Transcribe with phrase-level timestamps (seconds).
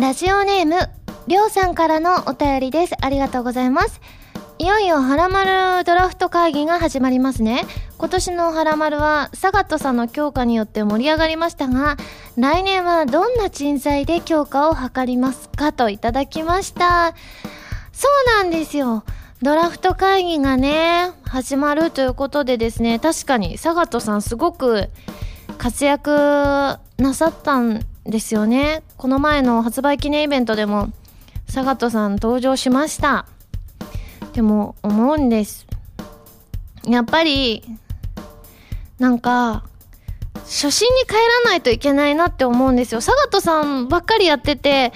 [0.00, 0.76] ラジオネーム、
[1.26, 2.94] りょうさんからのお便りです。
[3.00, 4.00] ありがとうございます。
[4.60, 5.44] いよいよハラマ
[5.78, 7.64] ルドラフト会議が始まりますね。
[7.98, 11.96] 今年のハラマルはサガットさんの強化によって盛り上がりましたが、
[12.36, 17.12] 来年はどんな人材で強化を図りますかといただきました。
[17.92, 18.08] そ
[18.38, 19.02] うなんですよ。
[19.42, 24.90] ドラフト会議がね、始まるということでですね、確かにサガットさんすごく
[25.58, 28.82] 活躍なさったんですよね。
[28.96, 30.90] この前の発売記念イベントでも
[31.46, 33.26] サガットさん登場しました。
[34.32, 35.66] でも思うんです。
[36.84, 37.62] やっぱり、
[38.98, 39.64] なんか、
[40.34, 43.00] 初心に帰らないといけないなって思うんですよ。
[43.02, 44.92] サガットさんばっかりやってて、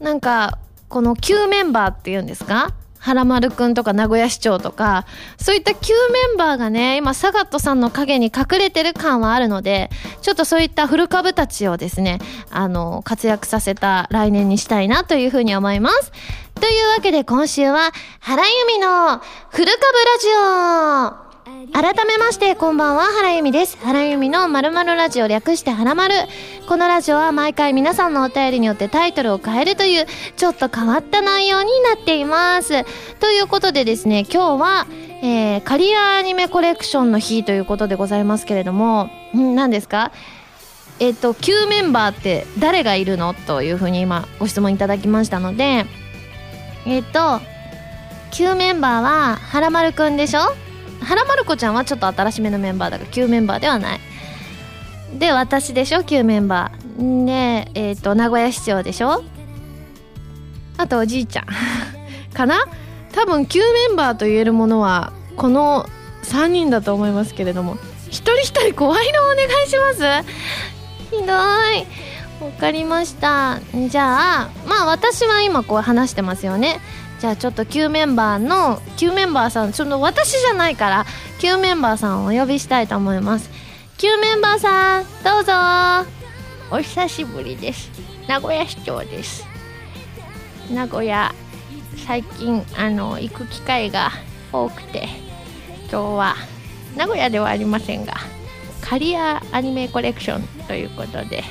[0.00, 2.72] なんか、この旧メンバーっていうんですか？
[3.00, 5.06] 原丸くんとか名古屋市長とか、
[5.38, 9.90] そういった旧メンバーがね、今、サガットさんの陰に隠れてる感はあるので、
[10.20, 12.18] ちょっとそういった古株たちをですね、
[12.50, 16.12] あの、活躍させた来年にしたいなというふうに思います。
[16.60, 17.90] というわけで今週は、
[18.20, 19.18] 原由美の
[19.50, 21.29] 古株ラジオ
[21.68, 23.76] 改めまして、こんばんは、原由美です。
[23.82, 26.14] 原由美の〇〇ラジオ略して原丸。
[26.66, 32.84] このラジオは毎回皆さんのお便りによってタイトルを変えるという、ちょっと変わった内容になっています。
[33.20, 34.86] ということでですね、今日は、
[35.22, 40.12] えー、カリアアニメコレクションの日ということでございますけれども、ん何ですか？
[40.98, 43.34] えっ、と、旧メンバーって誰がいるの？
[43.34, 45.84] というふうに今ご質問いただきましたので、
[46.86, 47.42] えっ、と、
[48.30, 50.40] 旧メンバーは、原丸くんでしょ？
[51.00, 54.00] 原丸子ちゃんはちょっと新しめのメンバーだから旧メンバーではない。
[55.18, 56.04] で私でしょ？
[56.04, 57.24] 旧メンバー。
[57.24, 59.22] でえっ、と名古屋市長でしょ？
[60.76, 61.46] あとおじいちゃん。
[62.34, 62.64] かな？
[63.12, 65.86] 多分旧メンバーと言えるものはこの
[66.24, 67.76] 3人だと思いますけれども。
[68.08, 70.28] 一人一人声色お願いします。
[71.10, 71.86] ひどい。
[72.44, 73.60] わかりました。
[73.88, 76.80] じゃあまあ私は今こう話してますよね。
[77.20, 81.04] じゃあちょっと旧メンバーの旧メンバーさんその私じゃないから
[81.38, 83.50] 旧メンバーさんをお呼びしたいと思います。
[83.98, 85.52] 旧メンバーさんどうぞ。
[86.70, 87.90] お久しぶりです。
[88.26, 89.44] 名古屋市長です。
[90.72, 91.34] 名古屋
[92.06, 94.12] 最近あの行く機会が
[94.50, 95.08] 多くて
[95.90, 96.36] 今日は
[96.96, 98.14] 名古屋ではありませんが
[98.80, 101.42] カリアアニメコレクションということで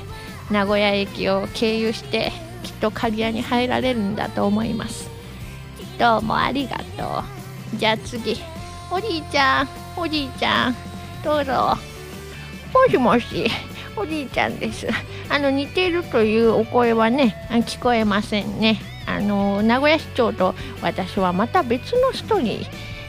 [0.50, 2.32] 名古屋駅を経由して
[2.64, 5.19] きっとカリアに入られるんだと思います。
[6.00, 7.24] どうもありがと
[7.74, 7.78] う。
[7.78, 8.38] じゃあ次。
[8.90, 9.68] おじいちゃん。
[9.98, 10.76] おじいちゃん。
[11.22, 11.76] どうぞ。
[12.74, 13.50] もしもし。
[13.98, 14.88] おじいちゃんです。
[15.28, 17.36] あの似ているというお声はね
[17.68, 18.80] 聞こえませんね。
[19.08, 22.66] あの名古屋市長と私はまた別の人に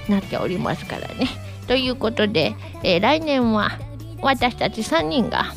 [0.08, 1.28] なっておりますからね。
[1.68, 3.78] ということで、えー、来年は
[4.20, 5.54] 私たち3人が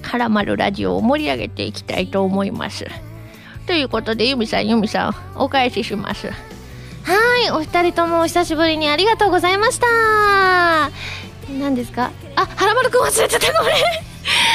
[0.00, 2.86] 絡まるラジオを盛り上げていきたいと思います。
[3.66, 6.51] ということで由美さん由美さんお返しします。
[7.04, 10.90] はいお二人ともお久しぶりにありがとうございました。
[11.58, 12.10] 何ですか？
[12.36, 13.74] あ原丸くん忘れてたごめん。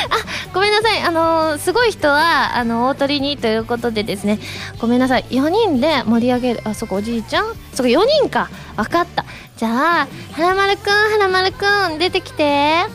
[0.10, 1.02] あごめんなさい。
[1.02, 4.40] あの、すごい人はあの大鳥にということでですね。
[4.80, 5.26] ごめんなさい。
[5.30, 6.62] 4人で盛り上げる。
[6.64, 7.48] あそこおじいちゃん？
[7.74, 8.50] そこ4人か。
[8.78, 9.26] 分かった。
[9.58, 12.86] じゃあ原丸くん原丸くん出てきて。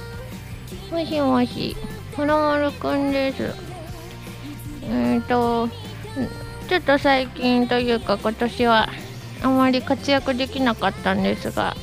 [0.91, 1.77] もしもし
[2.17, 3.55] 原丸くんです。
[4.85, 5.69] えっ、ー、と
[6.69, 8.89] ちょっと最近というか今年は
[9.43, 11.77] あまり活躍できなかったんですが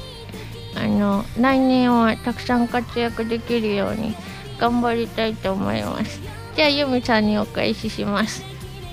[0.75, 4.15] あの来年はたくさん活躍できるように
[4.59, 6.19] 頑張りたいと思います。
[6.55, 8.43] じゃあ由美さんにお返しします。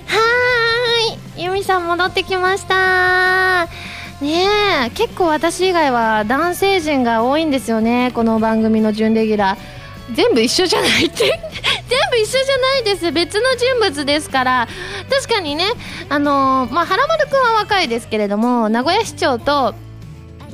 [0.07, 1.43] はーい。
[1.43, 3.67] 由美さん戻ってきました。
[4.21, 4.45] ね
[4.87, 10.15] え結構私以外は男性陣が多いんですよねこの番組の準レギュラー。
[10.15, 11.39] 全部一緒じゃないって。
[12.17, 13.11] 一緒じゃないです。
[13.11, 14.67] 別の人物ですから。
[15.09, 15.65] 確かにね
[16.09, 19.73] あのー、まあ原丸くんは若いですけれども名古屋市長と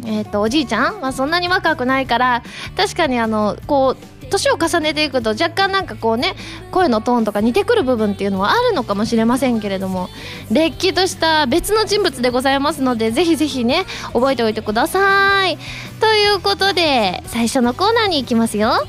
[0.06, 2.44] えーと、おじいちゃん、まあ、そんなに若くないから
[2.76, 6.36] 確かにあのこう年を重ねていくと若干なんかこうね
[6.72, 10.10] 声のトーンとか似てくる部分っていうのはあるのかもしれませんけれども
[10.52, 15.58] れっきとした別の人物でございますのでぜひぜひね覚えておいてください。
[16.00, 18.88] ということで最初のコーナーに行きますよ。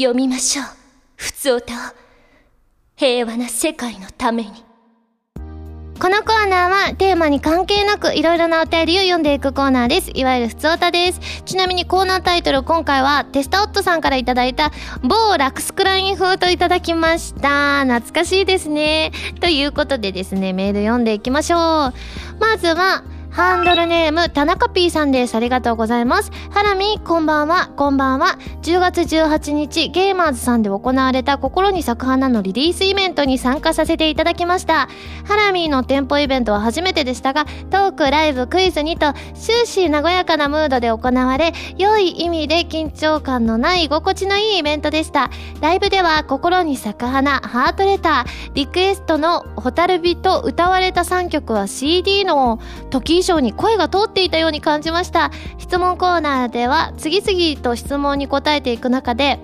[0.00, 0.66] 読みましょう
[1.16, 1.76] ふつおたを
[2.96, 4.50] 平和な世界のために
[6.00, 10.10] このコーナーはテーマに関係なくいろいろなお便りを読んでいくコーナーです。
[10.14, 11.20] いわゆるふつおたです。
[11.44, 17.84] ちなみにコーナータイトル今回はテスタオットさんからいただいた某ラクスクライン風といただきました。
[17.84, 19.12] 懐かしいですね。
[19.40, 21.60] ということでですね、メール読んでいきましょう。
[22.40, 25.36] まずは、ハンドルネーム、田中 P さんです。
[25.36, 26.32] ありがとうございます。
[26.50, 28.38] ハラミ、こんばんは、こんばんは。
[28.62, 34.88] 10月18日、ゲーマーズさんで行われた心に咲く花のリリースイベントに参加させていただきました。
[35.28, 45.30] ハラミーの店舗イベントは初めてでしたが、トーク、ライブ、クイズにと、終始和やかなムードで行われ、良い意味で緊張感のない居心地のいいイベントでした。
[45.60, 52.58] ライブでは、心に咲く花、ハートレター、リクエストのホタルビと歌われた3曲は CD の
[52.90, 55.30] 時以上に声が通っていたように感じました。
[55.58, 59.38] 質問コーナーでは次々と質問に答えていく中で、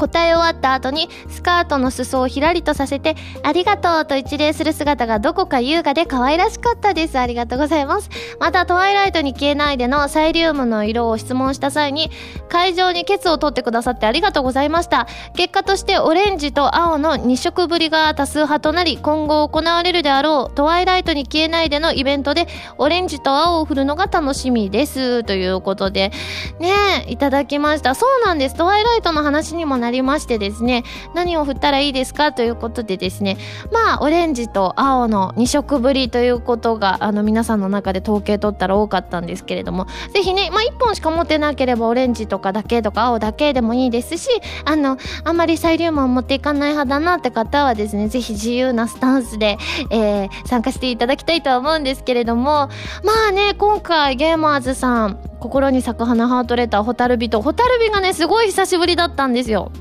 [0.00, 7.18] 答え終わった後にスカートの裾をひらりとさせてありがとうと一礼する姿がどこか優雅で可愛らしかったです。
[7.18, 8.08] ありがとうございます。
[8.38, 12.10] またトワイライトに消えないでのサイリウムの色を質問した際に
[12.48, 15.06] 会場にケツを取ってくださってありがとうございました。
[15.34, 22.46] 結果としてオレンジと青の2色ぶりが多数派となり今後行われるであろうトワイライトに消えないでのイベントで
[22.78, 25.24] オレンジと青を振るのが楽しみです。
[25.24, 26.10] ということで
[26.58, 27.94] ねいただきました。
[27.94, 28.54] そうなんです。
[28.54, 30.84] トワイライトの話にもなりましてですね
[31.14, 33.36] 何を振ったらいいですかということでですね
[33.72, 44.28] まあオレンジと青の2色ぶりということがあの皆さんの中で統計取ったら多かったんですけれどもぜひね、まあ、1本しか持ってなければオレンジとかだけとか青だけでもいいですし
[44.64, 49.56] あのあんまりサイリウムを持っていかない派だなって方はですねぜひ自由なスタンスで、
[49.90, 52.68] えー参加していただきたいとは思うんですけれども
[53.04, 59.72] まあね今回ゲーマーズさん心に咲く花ハートレターホタルビとホタルビがねすごい久しぶりだったんですよ。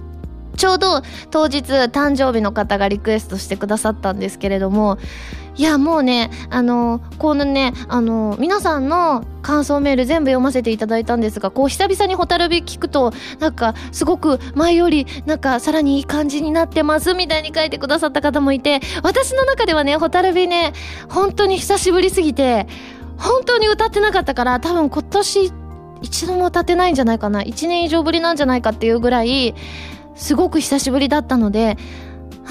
[0.60, 1.02] ちょうど
[1.32, 4.98] 当日誕生日の方がリクエストしてくださったんですけれども
[5.56, 20.74] いやもうねあのこのねあの皆さんの感想メール全部読ませていただいたんですがこう久々にホタルビ聞くとなんかすごく前よりなんかさらにいい感じになってますみたいに書いてくださった方もいて私の中ではねホタルビね
[21.10, 22.68] 本当に久しぶりすぎて
[23.18, 25.52] 本当に歌ってなかったから多分今年
[26.02, 29.56] 一度も歌ってないんじゃないかな1年以上ぶりなんじゃないかっていうぐらい
[30.20, 31.78] すごく久しぶりだったので、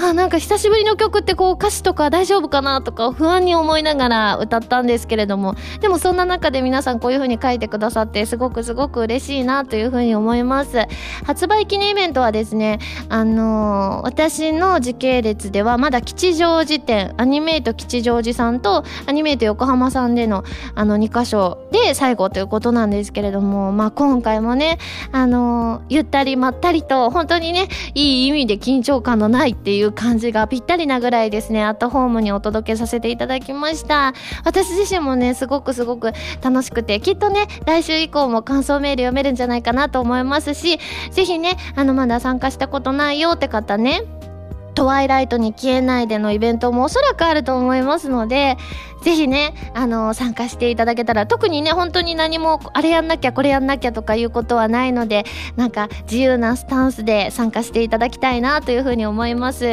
[0.01, 10.77] あ、なんか久しぶりの曲ってこう歌詞とか大丈夫かなとか不安に思いながら歌ったんですけれども、でもそんな中で皆さんこういう風に書いてくださってすごくすごく嬉しいなという風に思います。
[11.25, 12.79] 発売記念イベントはですね、
[13.09, 20.43] あのー私の時系列ではまだ吉祥寺店、アニメイト吉祥寺さんとアニメイト横浜さんでの
[20.75, 24.77] あの2箇所で最後ということなんですけれども、まあ今回もね、
[25.11, 34.13] あのーゆったりまったりと本当にね、いい意味で緊張感のないっていう感じがぴったりなぐらいですね、アットホームにお届けさせていただきました。
[34.43, 40.79] 私自身もね、すごくすごく楽しくて、きっとね、来週以降も感想メール読めるんじゃないかなと思いますし、
[41.11, 44.03] 是非ね、あの、まだ参加したことないよって方ね、
[44.75, 48.57] トワイライトに消えないでのイベントもおそらくあると思いますので、
[49.03, 55.25] ぜひね、あの、参加していただけたら、特にね、本当に何も、あれやんなきゃ、これやんなきゃとかいうことはないので、
[55.55, 59.65] なんか、自由なスタンスで参加していただきたいなというふうに思います。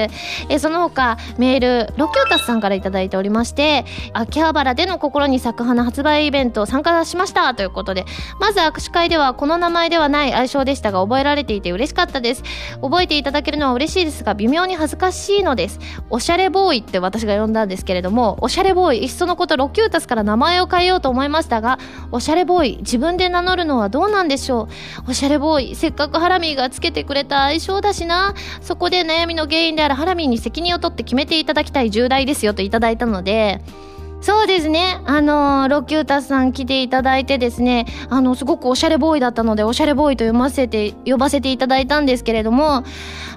[0.49, 8.05] え、その他、メール、ロキュータスさんからいいておりまして、秋葉原での心に咲く花発売イベント参加しましたということで、
[8.41, 12.43] まず握手会ではこの名前ではない愛称でしたが覚えられていて嬉しかったです。
[12.83, 15.79] 覚えていただけるのは嬉しいですが、微妙に恥ずかしいのです。
[16.11, 21.79] おしゃれボーイって私が呼んだんですけれども、おしゃれボーイ、そのことロキュータスから名前を変えようと思いましたが、
[22.13, 24.69] おしゃれボーイ、自分で名乗るのはどうなんでしょ
[25.07, 25.11] う？
[25.11, 28.35] おしゃれボーイ、せっかくハラミーがつけてくれた愛称だしな。
[28.61, 33.63] そこで悩みの原因であるハラミーに責任を取って決めていただきたい重大ですよといただいたので、
[34.23, 34.99] そうですね。
[35.05, 42.83] あのーロキュータスさん来ていただいてですね、あの、すごくおしゃれボーイだったので、おしゃれボーイと読ませて、呼ばせていただいたんですけれども、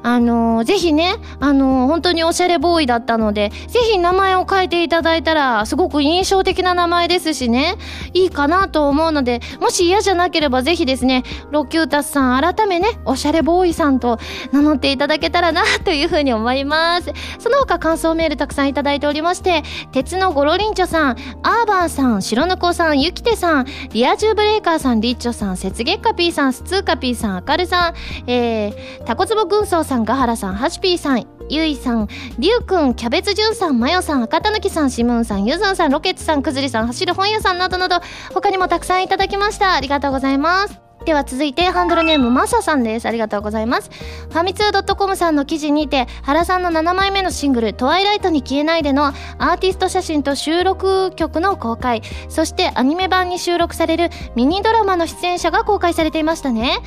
[0.03, 7.75] あのーぜひね、あのー本当におしゃれボーイだったので、ぜひ名前を変えていただいたら、すごく印象的な名前ですしね、
[8.13, 14.19] いいかなと思うので、もし嫌じゃなければぜひですね、ロキュータスさん改めね、おしゃれボーイさんと
[14.51, 17.11] 名乗っていただけたらな、というふうに思います。
[17.39, 27.93] その他感想メールたくさんいただいておりまして、鉄のゴロリンチョさん、アーバーさん、白ぬこさん、ゆきてさん、リア充ブレーカーさん、リッチョさん、雪月花 P さん、スツーカ P さん、あかるさん、
[28.27, 37.99] えー、タコツボ軍曹さん、ガハラさん、ハシピーさん、ゆいさん、りゅうくん、キャベツじゅんさん、まよさん、赤たぬきさん、しむんさん、ゆずんさん、ロケッツさん、くずりさん、走る本屋さんなどなど、
[38.33, 39.73] 他にもたくさんいただきました。
[39.73, 40.88] ありがとうございます。
[41.09, 43.07] では続いてハンドルネームマサさんです。
[43.07, 43.89] ありがとうございます。
[43.89, 52.03] ファミツー .com さんの記事にて原さんの7枚目のシングル「トワイライトに消えないで」のアーティスト写真と収録曲の公開。
[52.29, 56.77] そしてアニメ版に収録されるミニドラマの出演者が公開されていましたね。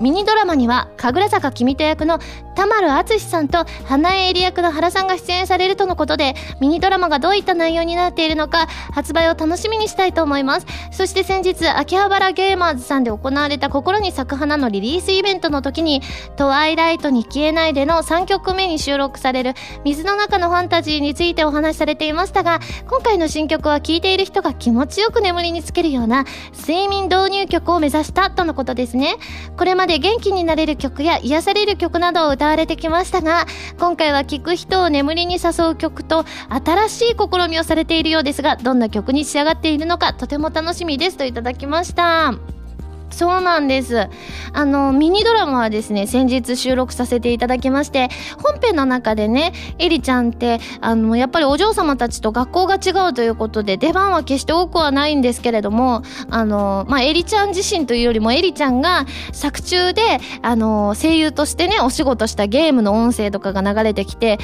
[0.00, 2.18] ミニドラマには神楽坂君と役の
[2.54, 10.66] 田丸淳さんと花江絵里役の原さんが出演されるとのことでミニドラマがどういった内容になっているのか発売を楽しみにしたいと思います。
[10.92, 16.02] そして先日秋葉原ゲーマーズさんで行われた心に咲く花のリリースイベントの時に
[16.36, 29.16] 「トワイライトに消えないで」の3曲目に収録される水の中のファンタジーについてお話しされていましたが今回の新曲は聴いている人が気持ちよく眠りにつけるような睡眠導入曲を目指したとのことですね。
[29.56, 33.46] これまで元気になれる曲や癒される曲などを歌われてきましたが
[33.78, 42.57] 今回は聴く人を眠りに誘う曲と新しい試みをされているようですがどんな曲に仕上がっているのかとても楽しみですといただきました。
[43.10, 44.08] そうなんです。
[44.52, 48.08] あの、ミニドラマはですね、先日収録させていただきまして、
[48.42, 60.02] 本編の中でね、エリちゃんって、あの、やっぱりお嬢様たちと学校が違うということで、出番は決して多くはないんですけれども、あの、まあ、エリちゃん自身というよりも、エリちゃんが作中で、
[60.42, 64.38] あの、声優としてね、お仕事したゲームの音声とかが流れてきて、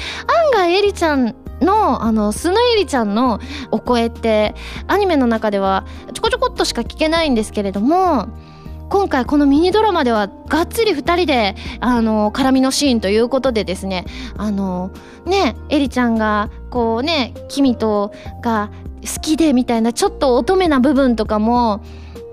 [0.51, 3.39] 案外エリちゃんの、あの、スノエリちゃんの
[3.71, 4.55] お声って、
[4.87, 8.27] アニメの中ではちょこちょこっとしか聞けないんですけれども、
[8.89, 14.05] 今回このミニドラマではがっつり二人で、あの、絡みのシーンということでですね、
[14.37, 14.91] あの、
[15.25, 18.11] ね、エリちゃんが、こうね、君と
[18.41, 18.69] が
[19.01, 21.81] 好きでみたいな、ちょっと乙女な部分とかも、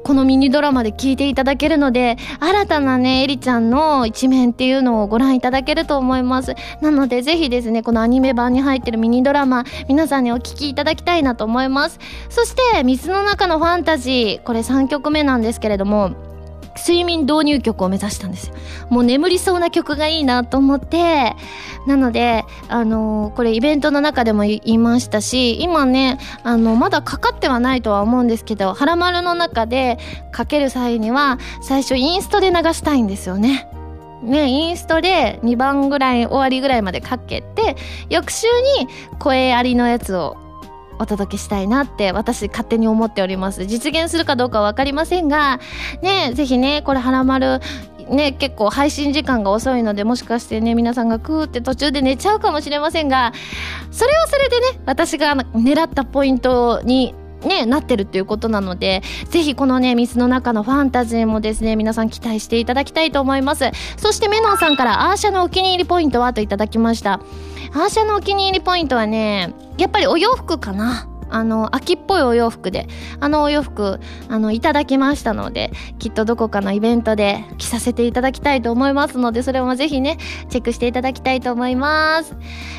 [0.04, 6.54] このミニドラマで聞いていただけるので、新たなね、エリちゃんの一面っていうのをご覧いただけると思います。
[6.80, 12.00] なので、ぜひですね、このアニメ版に入ってるミニドラマ、皆さんにお聞きいただきたいなと思います。
[12.30, 16.31] そして、水の中のファンタジー、これ3曲目なんですけれども、
[16.76, 18.54] 睡眠導入曲を目指したんですよ。
[18.88, 21.34] もう眠りそうな曲がいいなと思って、
[21.86, 29.98] なので、あのー、これイベントの中でも言いましたし、今ね、あの、まだかかってはないとは思うんですけど、ハラマルの中で
[30.30, 33.68] かける際には、最初インストで流したいんですよね。
[34.22, 37.76] ね、インストで2番ぐらい、終わりぐらいまでかけて、
[38.08, 38.46] 翌週
[38.78, 38.88] に
[39.18, 40.36] 声ありのやつを
[41.02, 43.66] お届けしたいなって私勝手に思っております。
[43.66, 45.60] 実現するかどうかは分かりませんが、
[46.00, 47.60] ね、ぜひね、これ、はらまる、
[48.08, 53.32] ね、結構配信時間が遅いので、もしかしてね、皆さんがクーって途中で寝ちゃうかもしれませんが、
[53.90, 63.64] それはそれでね、私が狙ったポイントにね、なってるっていうことなので、ぜひこのね、水の中のファンタジーもですね、皆さん期待していただきたいと思います。
[63.96, 66.32] そしてメノンさんからアーシャのお気に入りポイントは？
[66.32, 67.14] といただきました。
[67.14, 71.08] アーシャのお気に入りポイントはね、やっぱりお洋服かな。
[71.34, 72.86] あの、秋っぽいお洋服で、
[73.20, 82.36] あのお洋服、あの、いただきましたので、きっとどこかのイベントで着させていただきたいと思いますので、それもぜひね、チェックしていただきたいと思います。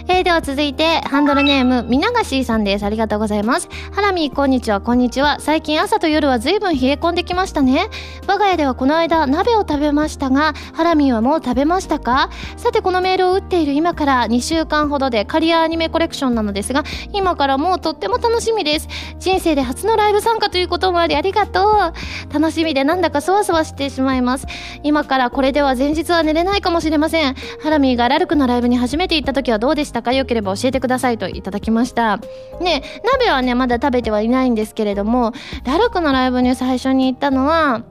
[0.07, 2.85] えー、では続いて、ハンドルネーム、みながしーさんです。
[2.85, 3.69] ありがとうございます。
[3.91, 5.39] ハラミー、こんにちは、こんにちは。
[5.39, 7.87] 最近朝と夜は随分冷え込んできましたね。
[8.27, 12.29] 我が家ではこの間、鍋を食べましたが、ハラミーはもう食べましたか？
[12.57, 16.83] さて、このメールを打っている今から2週間ほどで、カリアアニメコレクションなのですが、
[17.13, 18.87] 今からもうとっても楽しみです。
[19.19, 21.93] 人生で初のライブ参加ということもありありがと
[22.29, 22.33] う。
[22.33, 24.47] 楽しみでなんだかそわそわしてしまいます。
[24.83, 27.35] 今からこれでは前日は寝れないかもしれません。
[27.61, 30.11] ハラミーがラルクのライブに初めて行った時はどうでしたか？
[30.11, 32.19] よければ教えてくださいといただきました。
[32.59, 35.33] ね、鍋はね、まだ食べてはいないんですけれども、
[35.65, 37.83] ラルクのライブに最初に行ったのは、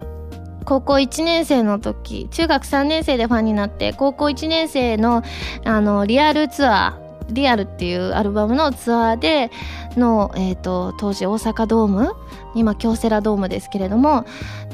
[0.64, 5.22] 高校1年生の時、中学3年生でファンになって、高校1年生の、
[5.64, 7.01] あの、リアルツアー、
[7.32, 9.50] リアルっていうアルバムのツアーで
[9.96, 12.14] の、えーと、当時大阪ドーム
[12.54, 14.24] 今京セラドームですけれども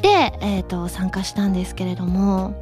[0.02, 0.08] で、
[0.40, 2.54] えーと、参加したんですけれども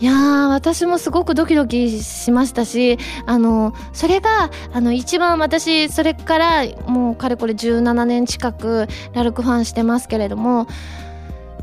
[0.00, 10.66] いやー私もすごくドキドキしましたしあのそれがあの一番私それからもうかれこれ17年近くラルクファンしてますけれども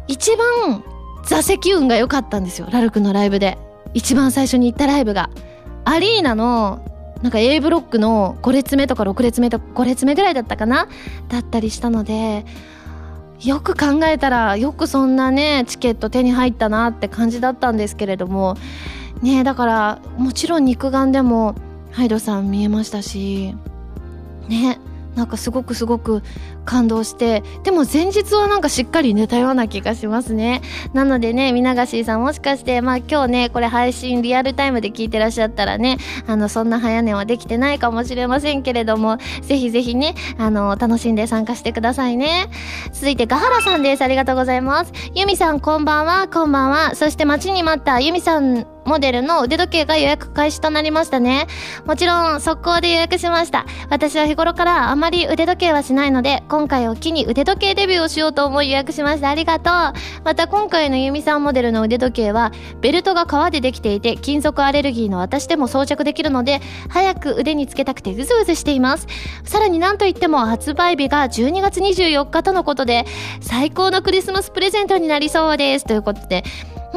[0.07, 0.83] 一番
[1.25, 3.57] 座席運が良かったんですよラルクのライブで。
[3.93, 5.29] 一番最初に行ったライブが。
[5.85, 6.81] アリーナの
[7.21, 10.87] なんか A ブロックの5列目とか6列目とか5列目ぐらいだったかな？
[11.29, 12.45] だったりしたので
[13.41, 18.55] よく考えたらよくそんなねチケット手に入ったなって感じだったんですけれども。
[19.21, 21.55] ねだからもちろん肉眼でも
[21.91, 23.55] ハイドさん見えましたし。
[24.47, 24.79] ね
[25.15, 26.21] なんかすごくすごく
[26.67, 30.61] 感動してでも前日はなんかしっかり寝たような気がしますね。
[30.93, 35.97] なのでねみながしーさんもしかしてまあ今日ねこれ配信リアルタイムで聞いてらっしゃったらね
[36.27, 42.49] あのそんな早寝はできてないかもしれませんけれどもぜひぜひねあの楽しんで参加してくださいね。
[42.91, 44.01] 続いてガハラさんです。
[44.01, 44.91] ありがとうございます。
[45.15, 46.27] ユミさんこんばんは。
[46.27, 46.95] こんばんは。
[46.95, 51.47] そして待ちに待ったユミさんモデルの腕時計が予約開始となりましたね。
[51.85, 53.65] もちろん速攻で予約しました。
[53.89, 59.29] 私は日頃からあまり腕時計はしないので、今回を機に腕時計デビューをしようと思い予約しました。
[59.29, 59.73] ありがとう。
[60.23, 66.59] また今回のユミさんモデルの腕時計は、ベルトが革でできていて、金属アレルギーの私でも装着できるので、
[66.89, 69.05] 早く腕につけたくてうずうずしています。
[69.43, 73.05] さらになんといっても発売日が12月24日とのことで、
[73.39, 75.85] 最高のクリスマスプレゼントになりそうです。
[75.85, 76.43] ということで、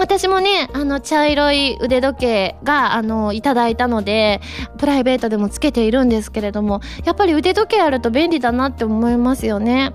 [0.01, 4.41] 私もね、あの、茶色い腕時計が、あの、いただいたので、
[4.79, 9.93] プライベートでもつけているんですけれども、やっぱり腕時計あると便利だなって思いますよね。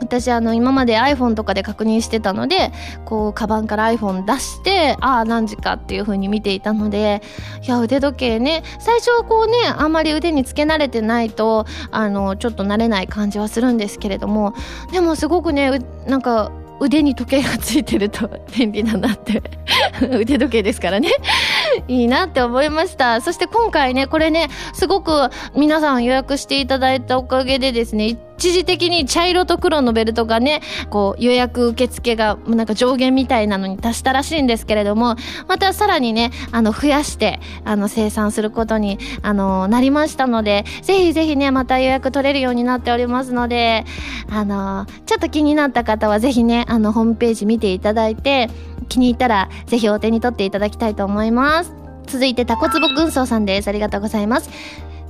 [0.00, 2.72] 私あの今まで iPhone とかで確認してたので
[3.04, 7.22] こうカバンから iPhone 出してああ何時かっていう風に見ていたので
[7.62, 14.54] いや腕時計ね最初はこうねあんまり腕につけ慣れてないとあのちょっと慣れない感じはするんですけれども
[14.90, 19.42] でもすごくねなんか腕に時計がついてると便利だなって。
[20.10, 21.10] 腕時計ですからね。
[21.88, 23.20] いいなって思いました。
[23.20, 25.12] そして今回ねこれねすごく
[25.54, 35.16] 皆さん予約していただいたおかげでですね一時的に茶色と黒のベルトがね、こう予約受付がなんか上限みたいなのに達したらしいんですけれども、
[35.46, 43.84] またさらにね、あの増やして、あの生産することに、あの、なりましたので、ぜひぜひね、また予約取れるようになっておりますので、
[44.30, 48.48] あの、ちょっと気になった方はぜひね、あの、ホームページ見ていただいて、
[48.88, 51.74] 気に入ったらぜひお手に取っていただきたいと思います。
[52.06, 53.68] 続いてタコツボ軍曹さんです。
[53.68, 54.48] ありがとうございます。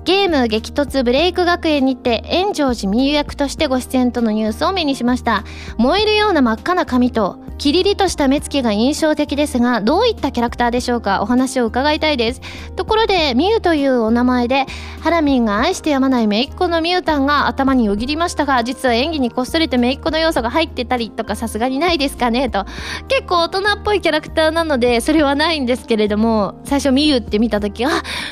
[0.05, 5.45] ゲーム激突ブレイク学園にて炎上寺美優役としてご出演とのニュースを目にしました。
[5.77, 11.21] 燃えるような真っ赤な髪とキリリとした目つきが印象的ですがどういったキャラクターでしょうか？
[11.21, 12.41] お話を伺いたいです。
[12.77, 14.65] ところでミユというお名前で
[15.03, 22.65] ハラミンが愛してやまない姪っ子のミユタンが頭によぎりましたが実は演技にこっそりと姪っ子の要素が入ってたりとかさすがにないですかねと。
[23.09, 27.89] 結構大人っぽいキャラクターなのでそれはないんですけれども最初ミユって見た時あ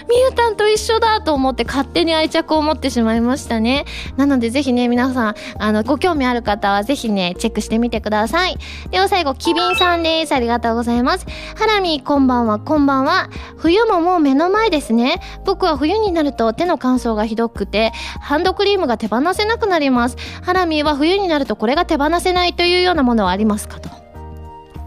[0.08, 3.85] ミユタンと一緒だと思って勝手に愛着を持ってしまいましたね。
[4.17, 8.57] なのでぜひね皆さんあのご興味ある方はぜひねチェックしてみてください。
[8.91, 10.33] では最後キビンさんです。
[10.33, 11.27] ありがとうございます。
[11.57, 12.59] ハラミこんばんは。
[12.59, 13.29] こんばんは。
[13.57, 15.21] 冬ももう目の前ですね。
[15.45, 20.17] 僕は冬になると手の乾燥がひどくてハンドクリームが手放せなくなります。
[20.43, 23.88] ハラミは冬になるとこれが手放せないというようなものはありますかと。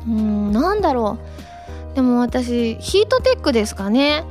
[0.07, 1.17] うーんなんだろ
[1.93, 1.95] う。
[1.95, 4.23] でも私ヒートテックですかね。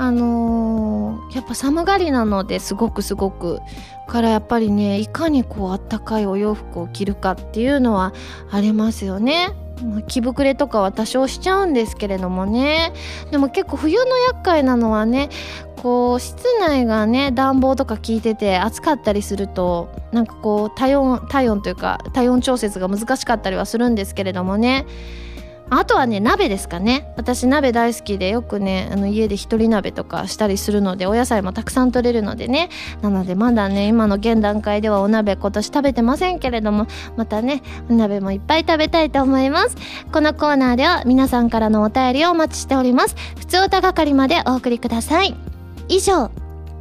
[0.00, 3.60] あのー、やっぱ寒がりなのですごくすごく。
[4.08, 8.12] からやっぱりねいかにこうあったかいお洋服を着るかっていうのは
[8.50, 9.50] ありますよね。
[10.08, 12.92] 着膨れとかは多少しちゃうんですけれどもね。
[13.30, 15.28] でも結構冬の厄介なのはね
[15.76, 24.86] こう室内がね暖房とか効いてて暑かったりするとなんかこう体温体温というか体温調節が難しかったりはするんですけれどもね。
[25.72, 27.12] あとはね鍋ですかね。
[27.16, 32.70] 私鍋大好きでよくねあの家で一人鍋とかしたりするのでお野菜もたくさん取れるのでね。
[33.02, 39.76] なのでまだね今の現段階ではお鍋今年食べてませんけれどもまたねお鍋もいっぱい食べたいと思います。
[40.12, 43.14] このコーナーでは皆さんからのお便りをお待ちしております。
[43.38, 45.36] ふつおた係までお送りください。
[45.88, 46.30] 以上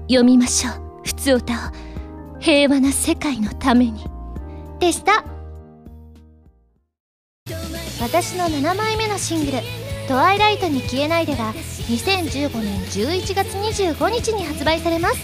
[0.07, 1.01] 読みましょう。
[1.03, 1.57] ふつおたを
[2.39, 4.05] 平和な世界のために。
[4.79, 5.38] でした。
[8.01, 9.59] 私の7枚目のシングル
[10.07, 11.53] 「トワイライトに消えないで」が
[11.89, 15.17] 2015年11月25日に発売されます。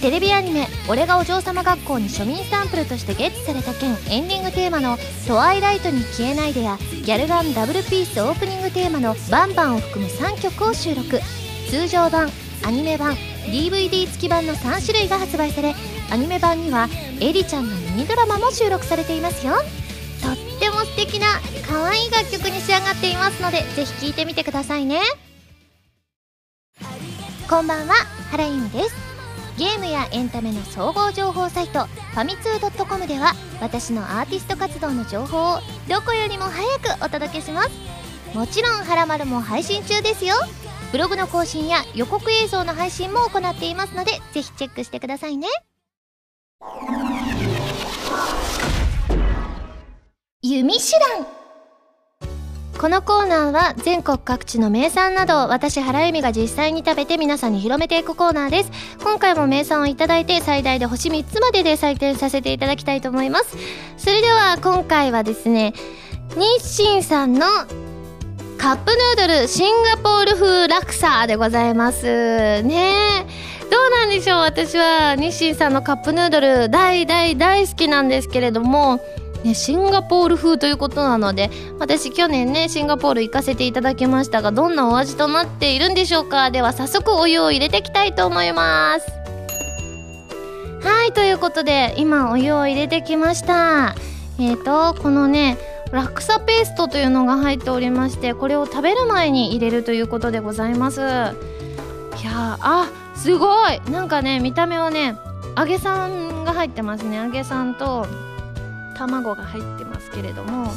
[0.00, 11.20] テレビアニメ「俺がお嬢様学校」に庶民サンプルとしてゲットされた件エンディングテーマの「トワイライトに消えないで」やギャルガンダブルピースオープニングテーマの「バンバン」を含む3曲を収録。
[11.70, 12.30] 通常版
[12.64, 15.74] アニメ版 DVD 付き版の3種類が発売され
[16.10, 16.88] アニメ版には
[17.20, 19.54] エリちゃんのミニドラマも収録されていますよ。
[20.96, 21.26] っても素敵な
[21.68, 25.00] 可愛い楽曲に仕上がっていますのでぜひ聴いてみてくださいね。
[27.48, 27.94] こんばんは
[28.30, 29.06] 原由美です。
[29.56, 37.70] ゲームやエンタメの総合情報サイトファミツー .com では私のアーティスト活動の情報をどこよりも早くお届けします。
[38.34, 40.34] もちろん「はらまる」も配信中ですよ。
[40.92, 45.48] ブログの更新や予告映像の配信も行っていますのでぜひチェックしてくださいね。
[50.42, 51.26] 弓手段。
[52.78, 58.70] このコーナーは全国各地の名産などを私原由美が実際に食べて皆さんに広めていくコーナーです。
[59.02, 63.56] 今回も名産をいただいて最大で星3つまでで採点させていただきたいと思います。
[63.96, 65.72] それでは今回はですね
[66.36, 67.46] 日清さんの
[68.58, 72.62] カップヌードルシンガポール風ラクサでございます。
[72.62, 73.26] ね
[73.70, 74.38] どうなんでしょう？
[74.40, 79.00] 私は日清さんのカップヌードル大大大好きなんですけれども
[79.44, 86.50] ね、シンガポール風ということなので私去年ねシンガポール行かせていただきましたがどんなお味となっているんでしょうか？
[86.50, 89.06] では早速お湯を入れていきたいと思います。
[90.84, 93.94] はいということで今お湯を入れてきました。
[94.38, 95.58] えーとこのね
[95.92, 101.00] ラクサペーストというのが入っておりましてこれを食べる前に入れるということでございます。
[101.00, 103.80] いやあすごい！
[103.90, 105.16] なんかね見た目はね
[105.56, 107.16] 揚げさんが入ってますね。
[107.16, 108.06] 揚げさんと
[108.96, 110.72] 卵が入ってますけれども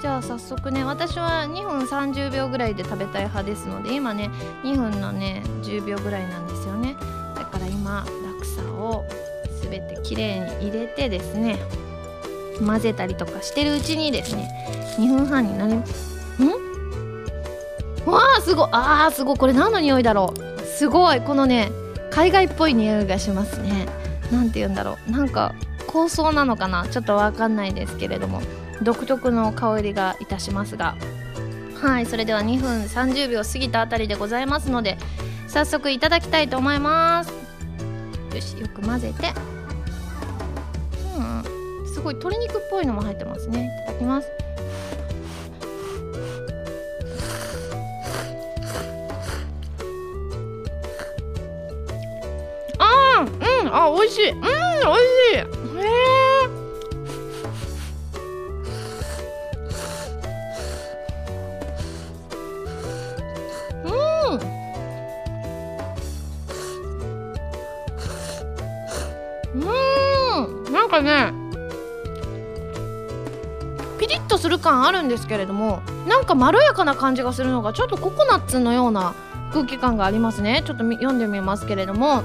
[0.00, 4.30] じゃあ早速ね私は2分30秒ぐらいで食べたい派ですので今ね
[4.62, 6.96] 2分のね10秒ぐらいなんですよね。
[7.34, 9.04] だから今ラクサを
[9.62, 11.58] 全てきれいに入れてですね
[12.64, 14.48] 混ぜたりとかしてるうちにですね
[14.98, 15.80] 2分半になりん？
[18.06, 20.60] わあすごいあーすごいこれ何の匂いだろう。
[20.64, 21.70] すごいこのね
[22.10, 23.86] 海外っぽい匂いがしますね。
[24.32, 25.10] 何て言うんだろう。
[25.10, 25.54] なんか
[25.92, 26.86] 香草なのかな？
[26.88, 28.40] ちょっとわかんないですけれども。
[28.82, 30.96] 独特の香りがいたしますが。
[31.82, 34.98] はいそれでは2分30秒過ぎたあたりでございますので
[35.48, 37.32] 早速いただきたいと思います。
[38.34, 39.32] よしよく混ぜて。
[41.16, 41.42] うん
[41.86, 43.70] すごい鶏肉っぽいのも入ってますね。
[43.84, 44.28] いただきます。
[52.78, 54.30] あーうんあ美味しい。
[54.30, 54.54] うん美味
[55.54, 55.59] しい。
[74.70, 79.14] 感あるんですけれどもなんかまろやかな感じがするのがちょっとココナッツのような
[79.52, 80.62] 空気感がありますね。
[80.64, 82.22] ちょっと読んでみますけれども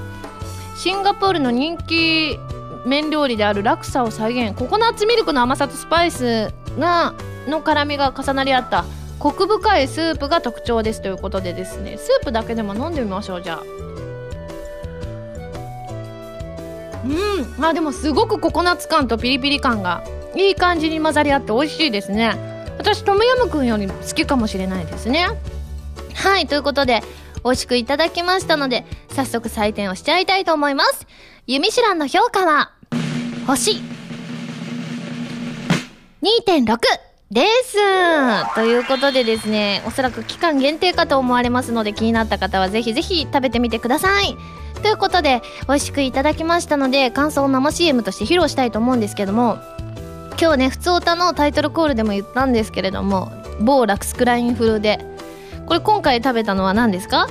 [0.75, 2.39] シンガポールの人気
[2.86, 4.55] 麺料理であるラクサを再現。
[4.55, 7.15] ココナッツミルクの甘さとスパイスが
[7.47, 8.86] の辛みが重なり合った
[9.17, 11.97] コク深いスープが特徴ですということでですね。
[11.97, 13.63] スープだけでも飲んでみましょうじゃあ。
[17.05, 17.55] うん。
[17.58, 20.03] まあでもすごくココナッツ感とピリピリ感が
[20.36, 22.36] いい感じに混ざり合って美味しいですね。
[22.78, 25.28] 私トムヤムクンより好きかもしれないですね。
[26.13, 27.02] はいということで
[27.43, 31.08] 美味しくいただきましたので早速採点をしちゃいたいと思います。
[31.48, 32.71] ユミシランの評価は
[33.48, 33.82] 星。
[36.21, 36.78] 2.6
[37.32, 37.78] です。
[38.56, 44.36] ということでですねおそらく期間限定かと思われますので気になった方はぜひぜひ食べてみてください。
[44.82, 49.58] ということで美味しくいただきましたので感想を生 CM として披露したいと思うんですけども
[50.39, 55.00] 今日ね普通歌のタイトルコールでも言ったんですけれども某ラクスクライン風で。
[55.65, 57.28] これ今回食べたのは何ですか？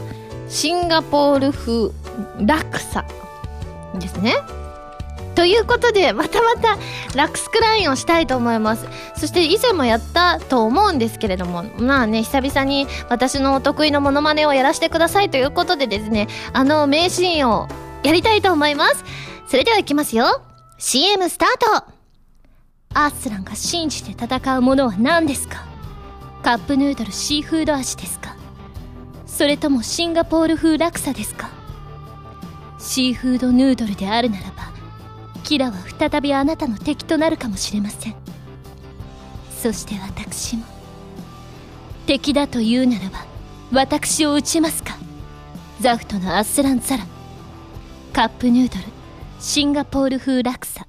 [0.49, 1.93] シンガポール風
[2.45, 3.05] ラクサ
[3.95, 4.35] ですね。
[5.37, 6.77] ということでまたまた
[7.15, 8.89] ラックスクラインをしたいと思います。
[9.17, 17.69] そして以前もやったと思うんですけれどもまあね久々に私のお得意のモノマネをやらせてくださいということでですねあの名シーンを
[18.03, 19.05] やりたいと思います。
[19.47, 20.43] それではいきますよ。
[20.79, 21.94] CM スタート
[22.95, 25.65] アースランが信じて戦うものは何ですか？
[26.43, 28.37] カップヌードルシーフード味ですか？
[29.27, 31.51] それともシンガポール風ラクサですか？
[32.79, 34.73] シーフードヌードルであるならば
[35.43, 38.15] キラは再びあなたの敵となるかもしれません。
[39.59, 40.65] そして私も
[42.07, 43.25] 敵だというならば
[43.73, 44.97] 私を撃ちますか？
[45.81, 47.05] ザフトのアスランザラ
[48.13, 48.85] カップヌードル
[49.41, 50.87] シンガポール風ラクサ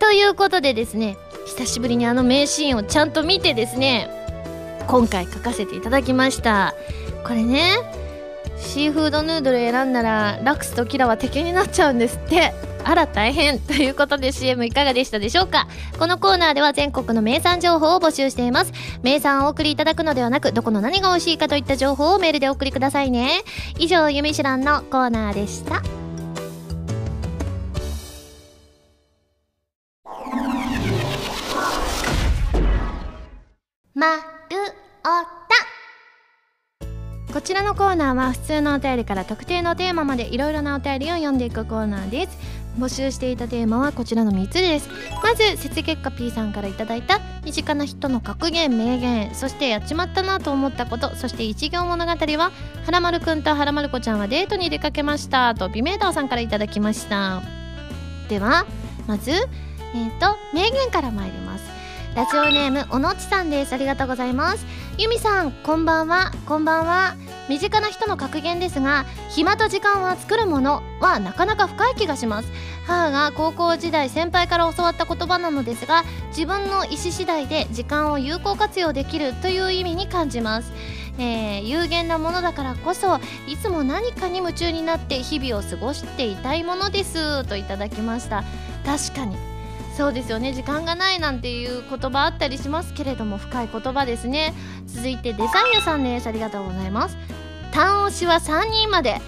[0.00, 4.10] ということでですね久しぶりにあの名シーンをちゃんと見てですね
[4.88, 6.74] 今回書かせていただきました。
[7.22, 7.76] これね
[8.58, 12.52] シーフードヌードル選んだらラクスとキラは敵になっちゃうんですって。
[12.82, 15.68] あら大変ということで CM いかがでしたでしょうか？
[15.98, 18.72] このコーナーでは全国の名産情報を募集しています。
[19.02, 23.42] 名産をお送りいただくのではなくどこの何が美味しいかといった情報をメールでお送りくださいね。
[23.78, 25.82] 以上ゆみしらんのコーナーでした。
[37.50, 42.38] ちらのコーナーは普通のお便りから特定のテーマまでいろいろなお便りを読んでいくコーナーです。
[42.78, 44.88] 募集していたテーマはこちらの3つです。
[45.20, 52.52] まず節結果 P さんからいただいた身近な人の格言名言そしてやっちまったなと思ったことそして一行物語は
[52.86, 57.42] はらまるくんとはらまる子ちゃんはデートに出かけましたと美メーターさんからいただきました
[58.28, 58.64] では
[59.08, 61.79] まずえっ、ー、と名言から参ります。
[62.16, 63.72] ラジオネームおのちさんです。
[63.72, 64.66] ありがとうございます。
[64.98, 66.32] ゆみさんこんばんは。
[66.44, 67.14] こんばんは。
[67.48, 72.50] 身近な人の格言ですが暇と時間は作るものはなかなか深い気がします。
[72.84, 80.72] 母が高校時代先輩から教わった言葉なのですが自分の意思次第で時間を有効活用できるという意味に感じます。
[81.16, 87.44] えー、有限なものだからこそいつも何かに夢中になって日々を過ごしていたいものです。
[87.44, 88.42] といただきました。
[88.84, 89.49] 確かに。
[89.96, 90.52] そうですよね。
[90.52, 94.54] 時間がないなんていう言葉あったりしますけれども深い言葉ですね。
[94.86, 97.16] 続いてデザイアさんですありがとうございます。
[97.72, 99.20] 単押しは3人まで。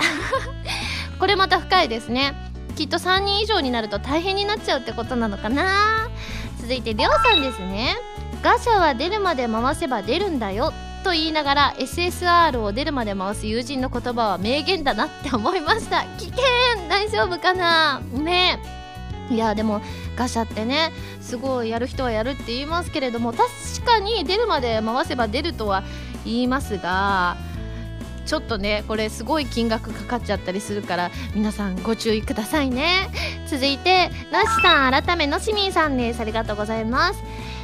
[1.19, 2.35] これまた深いですね。
[2.77, 6.09] きっと3人以上になると大変になっちゃうってことなのかな。
[6.61, 7.97] 続いてりょうさんですね。
[8.43, 10.73] ガシャは出るまで回せば出るんだよ。
[11.05, 16.05] と言いながら SSR を出るまで回す友人の言葉は名言だなって思いました。
[16.19, 16.43] 危険。
[16.89, 18.01] 大丈夫かな？
[18.13, 18.82] ね。
[19.33, 19.81] いやでも
[20.15, 23.49] ガシャってねすごいやる人はやるって言いますけれども確
[23.85, 25.83] かに出るまで回せば出るとは
[26.25, 27.37] 言いますが
[28.27, 33.11] ちょっとねこれすごい金額かかっちゃったりするから皆さんご注意くださいね。
[33.49, 36.21] 続いてなしさん改めのしみんさんです。
[36.21, 37.23] ありがとうございます。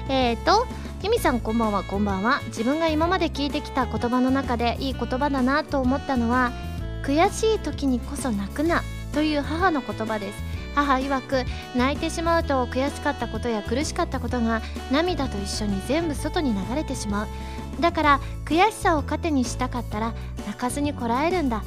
[0.08, 0.66] えっ、ー、と
[1.02, 1.84] ゆみさんこんばんは。
[1.84, 2.40] こんばんは。
[2.48, 6.50] 自分が今まで聞いてきた言葉の中でいい言葉だなと思ったのは
[7.04, 8.82] 悔しい時にこそ泣くな
[9.14, 10.47] という母の言葉です。
[10.74, 11.44] 母曰く
[11.76, 17.28] 泣いてしまうと悔しかったことや苦しかったことが涙と一緒に全部外に流れてしまう。
[17.80, 20.14] だから悔しさを糧にしたかったら
[20.46, 21.62] 泣かずにこらえるんだ。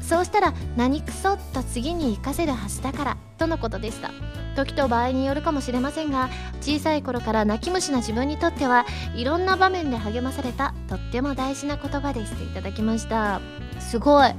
[0.00, 4.10] そうしたら何くそっと次に生かせるはずだからとのことでした。
[4.54, 6.30] 時と場合によるかもしれませんが
[6.62, 13.40] 小さい頃から泣き虫な自分にとってはいろんな場面で励まされたとっても大事な言葉ですといただきました。
[13.80, 14.30] すごい。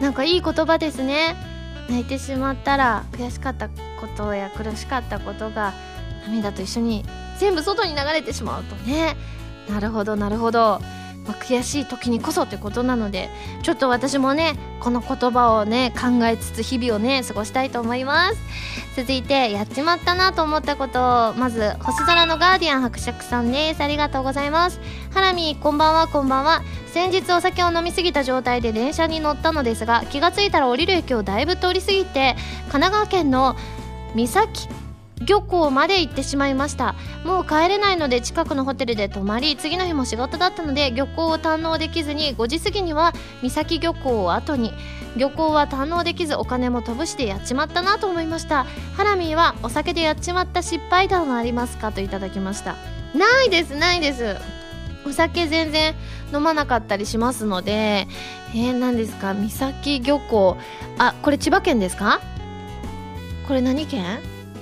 [0.00, 1.53] なんかいい言葉ですね。
[1.88, 3.74] 泣いてしまったら悔しかったこ
[4.16, 5.72] とや苦しかったことが
[6.26, 7.04] 涙と一緒に
[7.38, 8.74] 全部外に流れてしまうと。
[8.76, 9.16] ね。
[9.68, 10.80] なるほどなるほど、
[11.26, 13.30] まあ、悔しい時にこそってことなので
[13.62, 18.38] ちょっと私もねこの言葉をね考えつつ日々をね過ごしたいと思います。
[18.96, 23.80] 続いてやっちまったなと思ったことをまず星空のガーディアン伯爵さんです。
[23.80, 24.80] ありがとうございます。
[25.12, 26.62] ハラミこんばんはこんばんは。
[26.86, 32.36] 先日お酒を飲みすぎた状態で電車に乗ったのですが気がついたら降りる駅をだいぶ通り過ぎて
[32.70, 33.56] 神奈川県の
[34.14, 34.68] 三崎
[35.26, 36.94] 漁港まで行ってしまいました。
[37.24, 44.72] もう帰れないので近くのホテルで泊まり次の日も仕事だったので漁港を堪能できずに5時過ぎには三崎漁港を後に。
[45.16, 48.66] 漁港は堪能できずお金も飛ぶしてやっちまったなと思いました。
[48.96, 51.92] ハラミーはお酒でやっちまった失敗談はありますか？
[51.92, 52.74] といただきました。
[53.14, 54.36] ないですないです。
[55.06, 55.94] お酒全然
[56.32, 58.08] 飲まなかったりしますので。
[58.56, 59.34] えー、何ですか？
[59.34, 60.56] 三崎漁港。
[60.98, 62.20] あこれ千葉県ですか？
[63.46, 64.18] これ何県？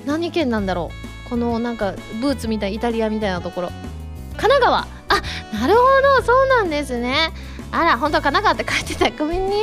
[0.07, 0.91] 何県なんだろ
[1.27, 1.31] う？
[1.31, 3.69] このなんかブーツみたいイタリアみたいなところ。
[4.37, 4.79] 神奈川？
[4.81, 4.87] あ
[5.53, 5.81] なるほ
[6.21, 7.33] どそうなんですね。
[7.71, 9.25] あら本当は神奈川って書いてた。
[9.25, 9.55] ごめんね。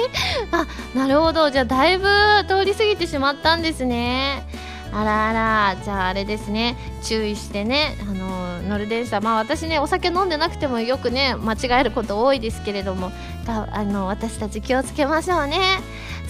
[0.52, 0.66] あ
[0.98, 1.52] なるほど。
[1.52, 2.06] じゃあだいぶ
[2.48, 4.44] 通り過ぎてしまったんですね。
[4.92, 5.76] あらあら。
[5.84, 6.76] じゃああれですね。
[7.04, 7.96] 注意してね。
[8.02, 13.12] あの乗る電車まあ私ねお酒飲んでなくてもよくね間違えること多いですけれども。
[13.48, 15.60] あの私たち気をつけましょうね。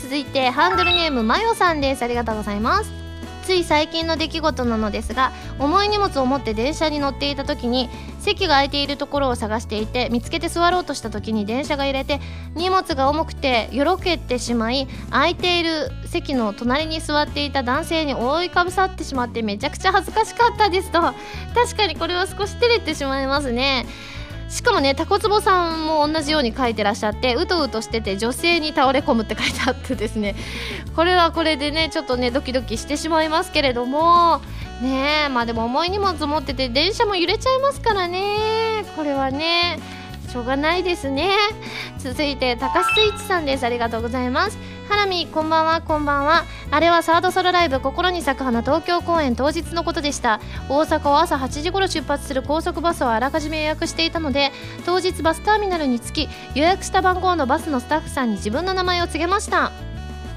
[0.01, 2.03] 続いてハンドルネームマヨさんです。
[2.03, 2.98] ありがとうございます。
[3.49, 12.19] つい最近の出来事なのですが重い荷物を持って電車に乗っていた時に席が空いているところを探していて見つけて座ろうとした時に電車が揺れて
[12.53, 21.01] 荷物が重くてよろけてしまい空いている席の隣に座っていた男性に覆いかぶさってしまってめちゃくちゃ恥ずかしかったですと。
[21.01, 21.15] 確
[21.75, 23.87] かにこれは少し照れてしまいますね。
[24.49, 30.35] しかもねタコツボさんも同じように書いてらっしゃってうとうとしてて女性に倒れ込むって書いてあってですね。
[30.95, 34.41] これはこれでねちょっとねドキドキしてしまいますけれども。
[34.81, 38.85] ねまあでも重い荷物持ってて電車も揺れちゃいますからね。
[38.95, 39.77] これはね。
[40.29, 41.33] しょうがないですね。
[41.97, 43.65] 続いて高須スイッチさんです。
[43.65, 44.57] ありがとうございます。
[44.87, 46.43] ハラミこんばんはこんばんは。
[46.69, 50.39] あれはサードソロライブ心に咲く花東京公演当日のことでした。
[50.69, 54.51] 大阪を朝8時頃出発する高速バスをあらかじめ予約していたので
[54.85, 59.71] 当日バスターミナルに着き予約した番号のバスのスタッフさんに自分の名前を告げました。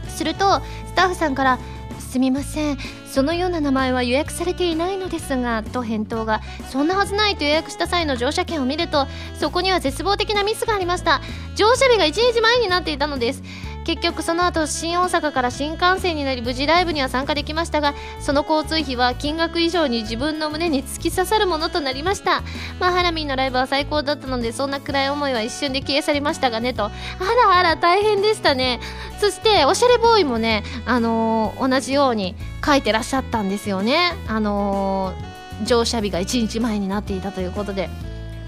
[0.08, 1.58] するとスタッフさんから
[2.12, 2.78] すみません。
[3.06, 9.06] そのような名前は予約されていないのですがと返答がそんなはずないと予約した際の乗車券を見ると
[9.40, 11.22] そこには絶望的なミスがありました。
[11.56, 13.42] 乗車日が1日前になっていたのです。
[13.84, 22.42] 結局その後新大阪から新幹線になり無事ライブには参加できましたがその交通費は金額以上に自分の胸に突き刺さるものとなりました。
[22.78, 26.84] まあハラミーのライブは最高だったのでそんな暗い思いは一瞬で消え去りましたがねと。
[26.84, 26.90] あ
[27.46, 28.80] らあら大変でしたね。
[29.20, 34.12] そしておしゃれボーイもねあのー、同じように書いてらっしゃったんですよね。
[34.28, 37.88] あのー、乗車日が1日前になっていたということで。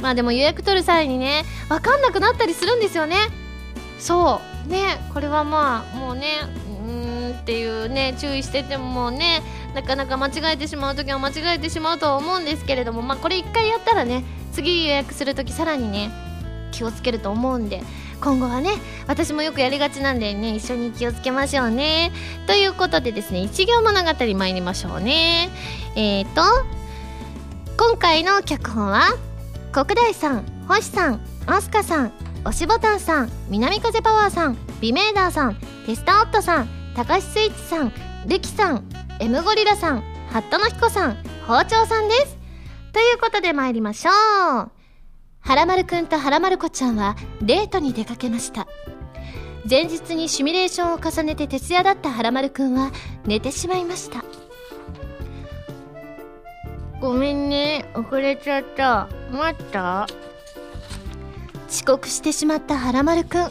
[0.00, 3.16] まあでも予約取る際にね分かんなくなったりするんですよね。
[3.98, 4.53] そう。
[4.66, 6.26] ねこれはまあもうね
[6.86, 9.42] うーんっていうね注意しててもね
[9.74, 16.10] なかなか間違えてしまう時は間違えてしまうとは思うんですけれどもまあこれ1回やったらね次予約する時さらにね
[16.72, 17.82] 気をつけると思うんで
[18.20, 18.70] 今後はね
[19.06, 22.10] 私もよくやりがちなんでね一緒に気をつけましょうね。
[22.46, 25.50] ということでですね一行物語参りましょうね。
[25.94, 26.42] えーと
[27.76, 29.16] 今回の脚本は
[29.72, 32.12] 国大さん星さんアスカさん
[32.46, 37.92] おしぼたんさん南風パワーさんビメーダーさんテスタオットさんたかしスイッチさん
[38.26, 38.88] ルキさん
[39.20, 42.38] M ゴリラさんハットの彦さん包丁さんです。
[42.92, 44.12] ということで参りましょう。
[44.12, 44.70] は
[45.54, 48.66] らまるくんとはらまる子ちゃんはデートに出かけました。
[49.68, 52.90] 前日にシミュレーションを重ねて徹夜だったはらまるくんは
[53.24, 54.24] 寝てしまいました。
[57.00, 59.08] ごめんね遅れちゃった。
[59.30, 60.06] 待った？
[61.68, 63.48] 遅刻してしまったはらまるくん。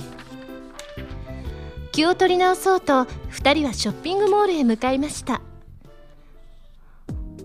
[1.92, 5.42] 気を取り直そうと2人はショッピングモールへ向かいました。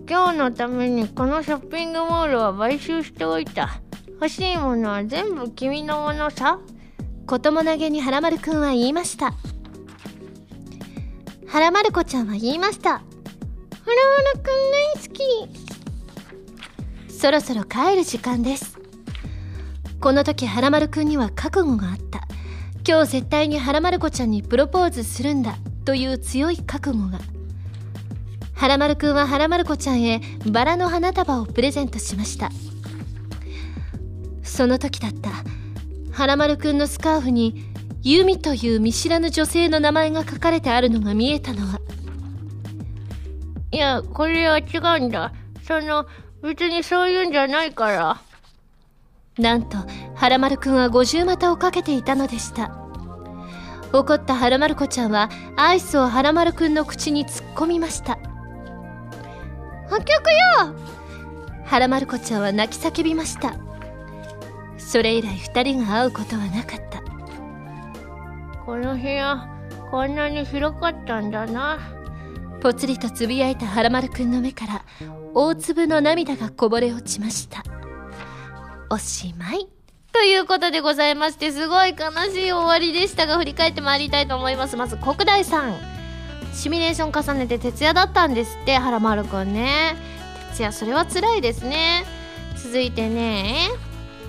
[0.09, 3.81] 今日のためにこのショッピングモールは買収しておいた。
[4.13, 6.59] 欲しいものは全部君のものさ。
[7.27, 9.35] ことも投げにはらまるくんは言いました。
[11.47, 12.93] はらまる子ちゃんは言いました。
[12.93, 13.11] はらま
[14.33, 15.69] るくん大好き。
[17.13, 18.78] そろそろ帰る時間です
[19.99, 22.21] この時はらまるくんには覚悟があった。
[22.87, 27.19] 今日絶対にはらまる子ちゃんにプロポーズするんだという強い覚悟が。
[28.55, 32.49] はらまるくんははらまる子ちゃんへバラの花束をプレゼントしました。
[34.41, 35.31] その時だった。
[36.11, 37.65] はらまるくんのスカーフに
[38.01, 41.81] ユミという見知らぬ女性の名前が書かれてあるのが見えたのは。
[43.71, 45.33] いやこれは違うんだ。
[45.61, 46.05] その
[46.41, 48.28] 別にそういうんじゃないから。
[49.39, 49.77] なんと
[50.15, 52.75] はらまるくんは五十股をかけていたのでした。
[53.91, 58.19] 怒ったはらまる子ちゃんはアイスをはらまるくんの口に突っ込みました。
[59.89, 60.09] 破局
[60.67, 60.75] よ！
[61.65, 63.55] はらまる子ちゃんは泣き叫びました。
[64.77, 67.01] それ以来二人が会うことはなかった。
[68.65, 69.47] この部屋
[69.89, 71.79] こんなに広かったんだな。
[72.61, 74.83] ぽつりとつぶやいたはらまるくんの目から
[75.33, 77.63] 大粒の涙がこぼれ落ちました
[78.89, 79.67] おしまい。
[80.11, 84.75] ということでございましてすごい悲しい終わりでしたが振り返ってまいりたいと思います。
[84.75, 85.75] まず国大さん。
[86.53, 89.95] シミュレーション重ねて徹夜だったんですって原丸くんね。
[90.53, 92.05] 徹夜それは辛いですね。
[92.55, 93.69] 続いてね。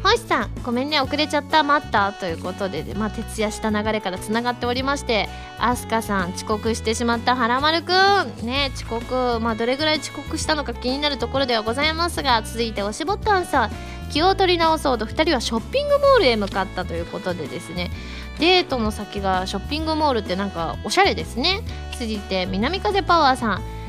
[0.02, 8.46] 星さんごめんね遅れちゃった待ったということで、まあ、徹夜した流れからつながっておりましてアスカさん遅刻してしまったはらまるくん。
[8.46, 13.70] ね遅刻まあどれぐらい遅刻したのか気になるところではございますが続いておしぼったんさん
[14.10, 17.90] 気を取り直そうと2人はショッピングモールへ向かったということでですね。
[18.38, 21.60] デートの先がショッピングモールってなんかおしゃれですね。
[21.92, 23.79] 続いて南風パワーさん。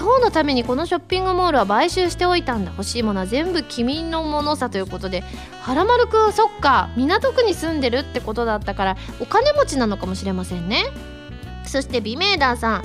[0.00, 2.70] 今日のためにこのショッピングモールは買収しておいたんだ。
[2.70, 5.22] 欲しいものは全部君のものさということで
[5.60, 10.86] はらまるくんそっか港区に住んでるってことだったからお金持ちなのかもしれませんね。
[11.66, 12.84] そしてビメーダーさん。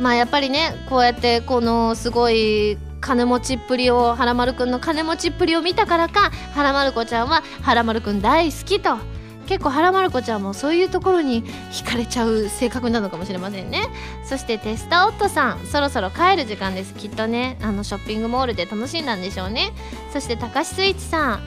[0.00, 8.98] まあやっぱりねこうやってこのすごい金持ちっぷりをはらまるくんの金持ちっぷりを見たからかはらまる子ちゃんははらまるくん大好きと。
[9.46, 13.88] 結構はらまる子ちゃんもそういうところに惹かれちゃう性格なのかもしれませんね。
[14.24, 16.94] そしてテスタオットさんそろそろ帰る時間です。
[16.94, 19.72] きっとねあのショッピングモールで楽しんだんでしょうね。
[20.12, 21.40] そしてたかしスイッチさん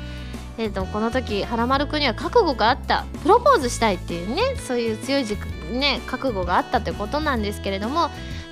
[0.58, 3.06] えーと、この時はらまるくんには覚悟があった。
[3.24, 5.26] プロポーズしたいっていうねそういう強い
[5.72, 8.10] ね覚悟があったということなんですけれども。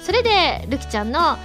[0.07, 1.38] それでるきちゃんのは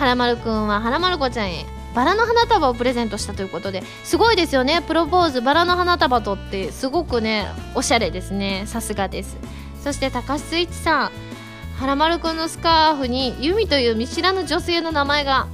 [0.00, 4.82] らまるくんははらまる子ちゃんへバラの花束をプレゼントしたということですごいですよね。
[4.82, 8.64] プロポーズバラの花束とってすごくねおしゃれですね。
[8.66, 9.36] さすがです。
[9.82, 11.10] そして高橋スイッチさん。
[11.78, 15.48] はらまるくんのスカーフにユミという見知らぬ女性の名前が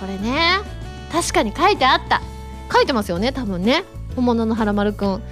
[0.00, 0.60] これね
[1.12, 2.22] 確かに書いてあった。
[2.72, 3.84] 書いてますよね多分ね。
[4.16, 5.22] 本物のはらまるくん。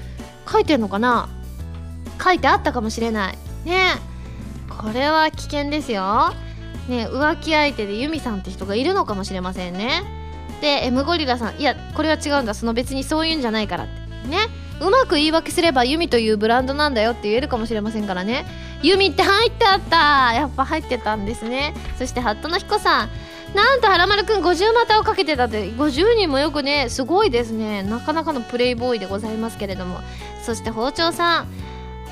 [0.51, 1.29] 書いてんのかな？
[2.23, 3.39] 書いてあったかもしれない。
[3.65, 3.95] ね。
[4.69, 6.33] これは危険ですよ。
[6.89, 10.05] ね浮気相手でユミさんって人がいるのかもしれませんね。
[10.61, 14.29] で M ゴリラさんいやこれは違うんだその別にそういうんじゃないからって。
[14.29, 14.39] ね。
[14.81, 18.45] うまく言い訳すればユミというブランドなんだよって言えるかもしれませんからね。
[18.83, 20.35] ユミって入ってあった。
[20.35, 21.75] やっぱ入ってたんですね。
[21.99, 23.09] そしてハットの彦さん。
[23.55, 25.65] なんと原丸くん50股をかけてたって。
[25.71, 27.83] 50人もよくねすごいですね。
[27.83, 30.01] なかなかのプレイボーイでございますけれども。
[30.43, 31.49] そして包丁さん。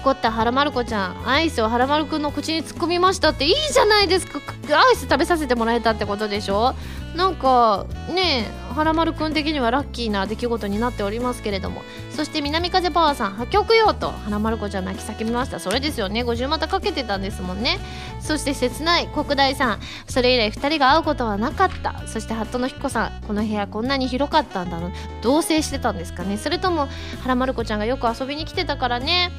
[0.00, 1.28] 怒った原丸子ちゃん。
[1.28, 3.44] アイスを原丸くんの口に突っ込みましたって。
[3.44, 4.38] いいじゃないですか。
[4.70, 6.74] アイス食べさせてもらえたってことでしょ。
[7.14, 11.82] なんかね原丸くん的にはラッキーな出来事になっておりますけれども。
[12.10, 14.10] そして南風パワーさん破局よと。
[14.10, 15.60] 原丸子ちゃん泣き叫びました。
[15.60, 16.24] それですよね。
[16.24, 17.78] 50股かけてたんですもんね。
[18.20, 19.80] そして切ない国大さん。
[20.08, 22.02] それ以来2人が会うことはなかった。
[22.06, 23.26] そしてハットの彦さん。
[23.26, 26.36] この部屋こんなに広かったんだろう同棲してたんですかね。
[26.36, 26.88] それとも
[27.22, 29.30] 原丸子ちゃんがよく遊びに来てたからね。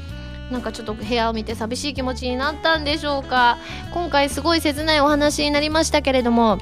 [0.49, 3.57] なんかちょっと部屋を見て寂しい気持ちになったんでしょうか。
[3.93, 6.59] 今回すごい切ないお話になりましたけれども。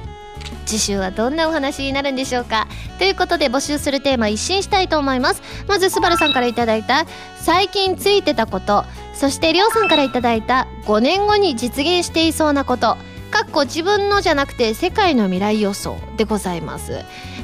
[0.66, 2.66] 次週はどんなお話になるんでしょうか？
[2.98, 5.42] ということで募集するテーマ一新したいと思います。
[5.68, 7.06] まずスバルさんから頂いた
[7.40, 12.96] 最近ついてたことそしてりょうさんから頂いた5年後に実現していそうなこと
[13.30, 17.00] かっこ自分のじゃなくて世界の未来予想でございます、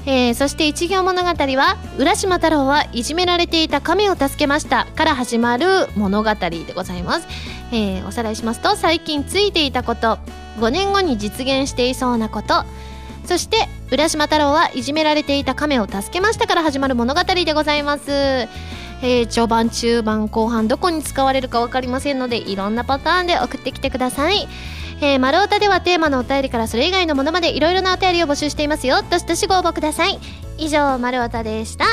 [0.06, 5.66] えー、そして一行物語は浦島太郎はいじめられていた亀を助けましたから始まる
[5.96, 7.26] 物語でございます、
[7.72, 10.18] えー、おさらいしますと最近ついていたこと。
[10.60, 12.64] 5年後に実現していそうなこと。
[13.24, 18.48] そして浦島太郎はいじめられていた亀を助けましたから始まる物語でございます。
[19.02, 24.46] えー、序盤中盤後半どこに使われるか分かりませんのでいろんなパターンで送ってきてください。
[25.02, 29.02] えー、丸太ではテーマのお便りからそれ以外のものまでいろいろなお便りを募集していますよ。
[29.02, 30.18] どしどしご応募ください。
[30.58, 31.84] 以上丸太でした。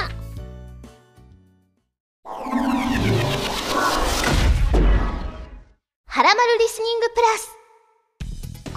[6.05, 7.56] はらまるリスニングプラス。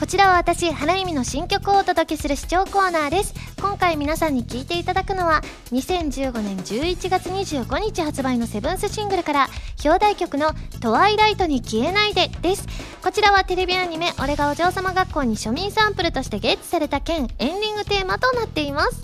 [0.01, 3.35] こちらは私花耳の新曲をお届けする視聴コーナーです。
[3.61, 5.43] 今回皆さんに聴いていただくのは
[5.73, 9.49] 2015年11月25日発売のセブンスシングルから
[9.85, 12.67] 表題曲の「トワイライトに消えないで」です。
[13.03, 19.03] こちらはテレビアニメ「俺がお嬢様学校」に庶民サンプルとしてゲットされた件エンディングテーマとなっています。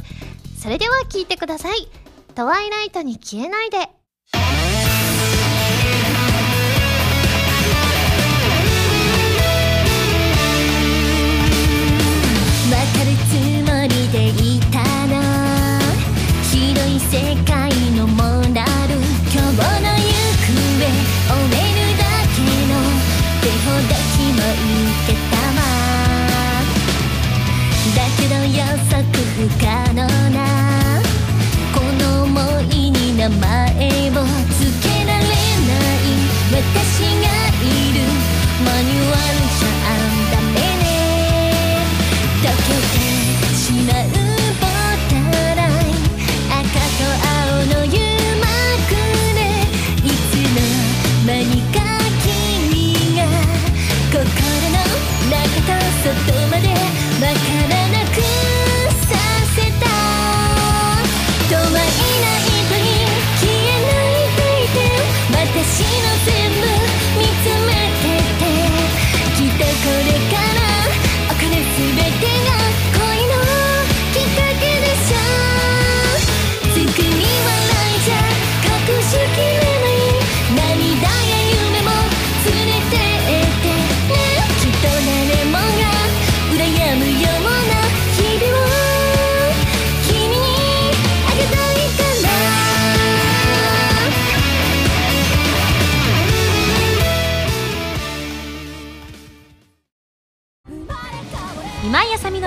[0.58, 1.90] それでは聴いてください
[2.34, 3.90] 「トワイライトに消えないで」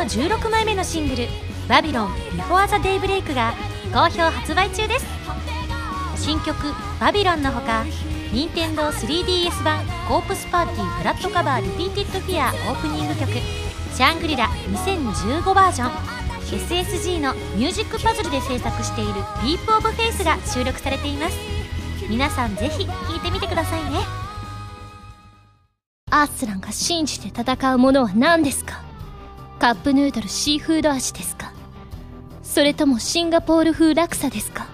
[0.10, 1.28] 16枚目のシングル
[1.70, 3.54] 「バビロン Before the Daybreak」が
[3.94, 5.06] 好評発売中です。
[6.18, 6.56] 新曲
[7.00, 7.86] 「バビロン」のほか
[8.32, 13.32] 任天堂 3DS 版コープスパーティー Blood Covered Repeated Fear オープニング曲
[13.96, 15.92] 「シャングリラ2015バージョン」
[16.50, 19.14] SSG のミュージックパズルで制作している
[19.46, 21.36] 「「ディープオブフェイスが収録されています。
[22.10, 24.00] 皆さんぜひ聴いてみてくださいね。
[26.10, 28.89] アースランが信じて戦うものは何ですか？
[29.60, 31.52] カップヌードルシーフード味ですか？
[32.44, 34.68] それともシンガポール風ラクサですか？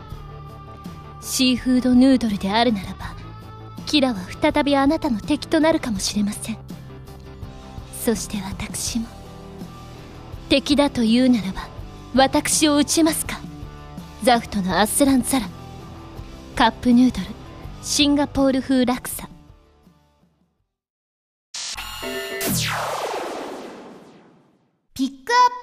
[1.22, 3.16] シーフードヌードルであるならば
[3.88, 6.58] キラは再びあなたの敵となるかもしれません。
[8.00, 9.08] そして私も
[10.50, 11.68] 敵だというならば
[12.14, 13.40] 私を撃ちますか？
[14.22, 15.48] ザフトのアスランザラ。
[16.56, 17.26] カップヌードル
[17.82, 19.10] シンガポール風ラク
[24.98, 25.14] ピック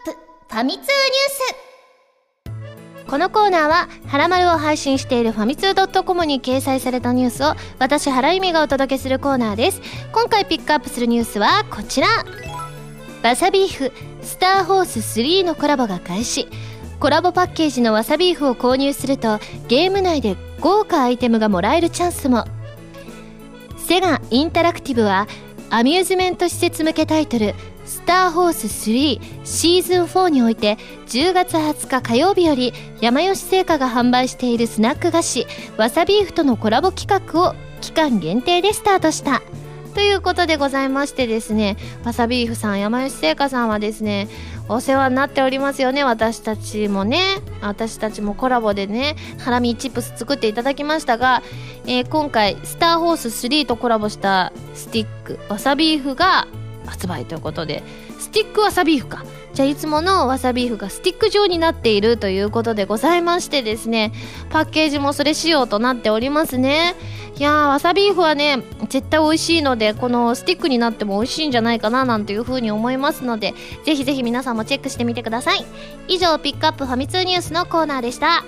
[0.07, 0.21] アップ
[0.55, 9.81] ファミ通ニュースこのコーナーは、はらまるを配信しているファミツー .com に掲載されたニュースを、私、原由美がお届けするコーナーです。
[10.13, 12.09] 今回ピックアップするニュースはこちら。
[13.23, 16.47] わさビーフ、スターホース3のコラボが開始。
[17.01, 22.45] コラボパッケージのわさビーフを購入すると、ゲーム内で豪華アイテムがもらえるチャンスも。
[23.79, 25.27] セガインタラクティブは、
[25.75, 27.55] アミューズメント施設向けタイトル、
[27.93, 30.79] スターホース3シーズン4において
[31.09, 32.73] 10月20日火曜日より
[33.03, 39.43] 山吉製菓が販売しているスナック菓子わさビーフとのコラボ企画を期間限定でスタートした
[39.95, 44.27] ということでございましてですねわさビーフさん山吉製菓さんはですね
[44.71, 47.21] お世話になっておりますよね私たちもね。
[47.61, 51.43] 私たちもコラボでねハラミチップス作っていただきましたが、
[51.85, 56.49] えー、今回スターホース3とコラボしたスティックわさビーフが
[56.87, 57.83] 発売ということで
[58.19, 59.25] スティックわさビーフか。
[59.55, 64.11] じゃあいつものわさビーフがスティック状になっているということでございましてですね
[64.49, 66.95] パッケージもそれ仕様となっておりますね。
[67.37, 73.55] いやーわさビーフはね絶対美味しいのでこのスティックになっても美味しいんじゃないかななんていう風に思いますので
[73.85, 75.65] ぜひぜひ皆さんもチェックしてみてください。
[76.09, 78.45] 以上ピックアップファミ通ニュースのコーナーでした。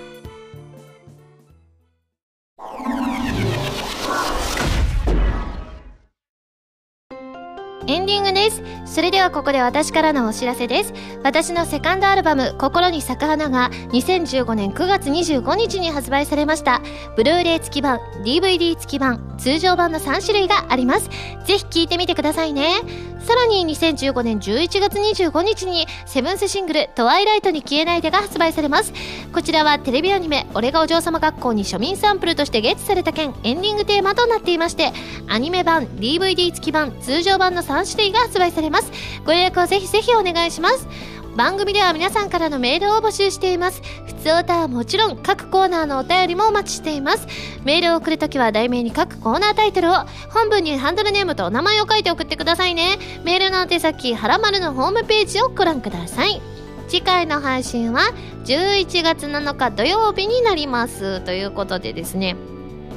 [7.87, 8.61] エンディングです。
[8.85, 10.93] それではここで私からのお知らせです。
[11.23, 16.81] 私のセカンドアルバム、心に咲く花が2015年9月25日に発売されました。
[17.15, 21.09] ブルーレイ付き版、DVD 付き版、通常版の3種類があります。
[21.45, 22.81] ぜひ聴いてみてくださいね。
[23.25, 28.93] さらに2015年11月25日にセブンスシングル「トワイライトに消えないで」が発売されます。
[29.33, 34.93] こちらはテレビアニメ「俺がお嬢様学校」に庶民サンプルとしてゲットされた件エンディングテーマとなっていまして
[35.27, 38.91] アニメ版 DVD 付き版通常版の3種類が発売されます。
[39.25, 40.87] ご予約をぜひぜひお願いします。
[41.35, 43.81] 番組では皆さんからのメールを募集しています。
[44.05, 47.27] 普通歌はもちろん各コーナーのお便りもお待ちしています。
[47.65, 49.95] メールを送るときは題名に各コーナータイトルを、
[50.29, 52.97] 本文にハンドルネームとお名前を書いて送ってくださいね。
[53.25, 56.41] メールの宛先、はらまるのホームページをご覧ください。
[56.87, 58.13] 次回の配信は
[58.45, 61.19] 11月7日土曜日になります。
[61.19, 62.37] ということでですね。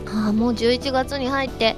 [0.07, 1.77] ああ、もう11月に入って、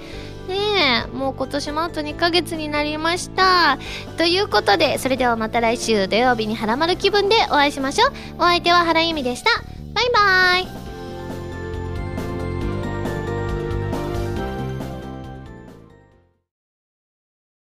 [0.51, 1.07] ね。
[1.07, 3.79] えもう今年もあと2ヶ月になりました。
[4.17, 8.13] ということでそれではまた来週土曜日にハラマル気分でお会いしましょう。
[8.39, 9.51] お相手は原由美でした。
[9.95, 10.90] バイバーイ。